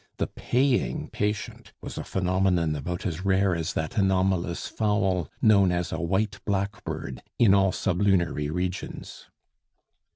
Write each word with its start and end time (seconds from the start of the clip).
The 0.17 0.25
paying 0.25 1.11
patient 1.11 1.73
was 1.79 1.95
a 1.95 2.03
phenomenon 2.03 2.75
about 2.75 3.05
as 3.05 3.23
rare 3.23 3.53
as 3.55 3.73
that 3.73 3.99
anomalous 3.99 4.65
fowl 4.67 5.29
known 5.43 5.71
as 5.71 5.91
a 5.91 6.01
"white 6.01 6.39
blackbird" 6.43 7.21
in 7.37 7.53
all 7.53 7.71
sublunary 7.71 8.49
regions. 8.49 9.29